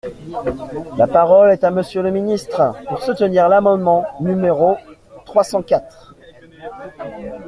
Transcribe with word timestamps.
La 0.97 1.05
parole 1.05 1.51
est 1.51 1.63
à 1.63 1.69
Monsieur 1.69 2.01
le 2.01 2.09
ministre, 2.09 2.73
pour 2.89 3.03
soutenir 3.03 3.47
l’amendement 3.47 4.03
numéro 4.19 4.75
trois 5.25 5.43
cent 5.43 5.61
quatre. 5.61 6.15